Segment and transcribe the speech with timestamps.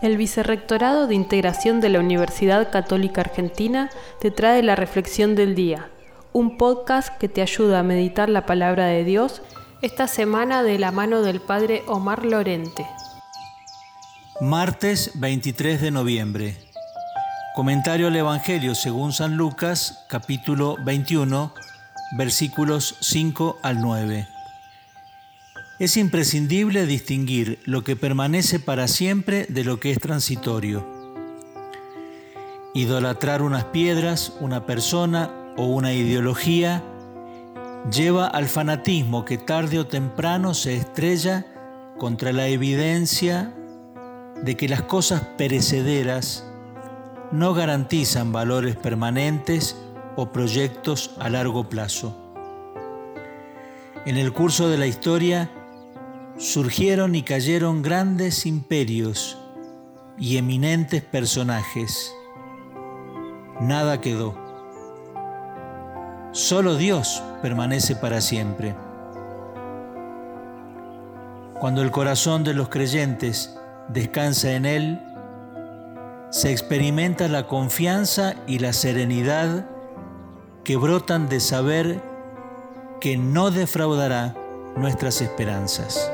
[0.00, 5.90] El Vicerrectorado de Integración de la Universidad Católica Argentina te trae la Reflexión del Día,
[6.32, 9.42] un podcast que te ayuda a meditar la palabra de Dios
[9.82, 12.86] esta semana de la mano del Padre Omar Lorente.
[14.40, 16.56] Martes 23 de noviembre.
[17.54, 21.52] Comentario al Evangelio según San Lucas, capítulo 21,
[22.16, 24.31] versículos 5 al 9.
[25.78, 30.86] Es imprescindible distinguir lo que permanece para siempre de lo que es transitorio.
[32.74, 36.84] Idolatrar unas piedras, una persona o una ideología
[37.90, 41.46] lleva al fanatismo que tarde o temprano se estrella
[41.98, 43.52] contra la evidencia
[44.42, 46.46] de que las cosas perecederas
[47.32, 49.76] no garantizan valores permanentes
[50.16, 52.16] o proyectos a largo plazo.
[54.04, 55.50] En el curso de la historia,
[56.42, 59.38] surgieron y cayeron grandes imperios
[60.18, 62.12] y eminentes personajes.
[63.60, 64.34] Nada quedó.
[66.32, 68.74] Solo Dios permanece para siempre.
[71.60, 73.56] Cuando el corazón de los creyentes
[73.88, 75.00] descansa en Él,
[76.30, 79.70] se experimenta la confianza y la serenidad
[80.64, 82.02] que brotan de saber
[83.00, 84.34] que no defraudará
[84.76, 86.12] nuestras esperanzas.